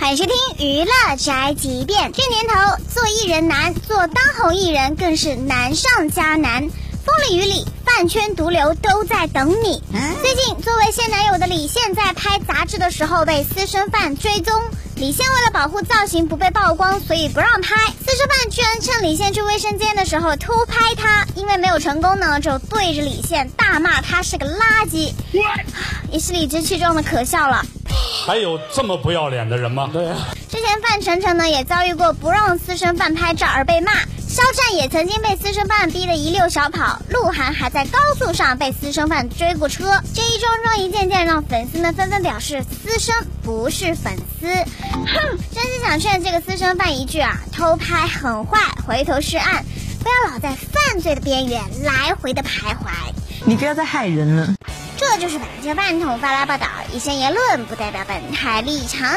[0.00, 0.34] 欢迎收听
[0.66, 2.10] 娱乐宅急便。
[2.12, 6.70] 这年头，做艺人难，做当红艺人更是难上加难。
[7.04, 9.82] 风里雨里，饭圈毒瘤都在等你。
[10.22, 14.54] 最近，作为现男友的李现，在拍杂志的时候被私生饭追踪。
[14.96, 17.76] 李现为了保护造型不被曝光，所以不让拍。
[18.02, 25.12] 私生饭居然趁李现去卫生间的时候偷拍他，因为没有成功呢，就对着李现大骂他是个垃圾，
[26.10, 27.62] 也是理直气壮的可笑了。
[28.26, 29.90] 还有这么不要脸的人吗？
[29.92, 30.28] 对啊。
[30.48, 33.92] 之前范丞丞呢也遭遇过不让私生饭拍照而被骂，
[34.28, 40.00] 肖战也曾经被私生饭逼得一溜小跑，鹿晗还在高速上被私生饭追过车。
[40.14, 44.46] 这一桩桩一件件让粉丝们纷纷表示私生不是粉丝。
[44.46, 49.64] 哼，真是想劝这个私生饭一句啊，偷拍很坏，回头是岸，
[50.02, 52.90] 不要老在犯罪的边缘来回的徘徊。
[53.44, 54.54] 你不要再害人了。
[55.12, 59.08] 这就是本节饭桶发来报道，以上言论不代表本台立场。